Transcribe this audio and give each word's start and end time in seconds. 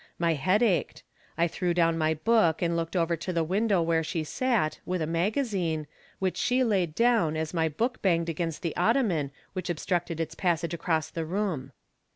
My 0.17 0.33
head 0.33 0.63
ached. 0.63 1.03
I 1.37 1.47
threw 1.47 1.75
down 1.75 1.95
my 1.95 2.15
book 2.15 2.63
and 2.63 2.75
looked 2.75 2.95
over 2.95 3.15
to 3.17 3.31
the 3.31 3.43
window 3.43 3.83
where 3.83 4.03
she 4.03 4.23
sat, 4.23 4.79
with 4.83 4.99
a 4.99 5.05
magazine, 5.05 5.85
which 6.17 6.37
she 6.37 6.63
laid 6.63 6.95
down 6.95 7.37
as 7.37 7.53
my 7.53 7.69
book 7.69 8.01
banged 8.01 8.27
against 8.27 8.63
the 8.63 8.75
ot 8.75 8.95
toman 8.95 9.29
wliich 9.55 9.69
obstructed 9.69 10.19
its 10.19 10.33
passage 10.33 10.73
across 10.73 11.11
the 11.11 11.23
room. 11.23 11.71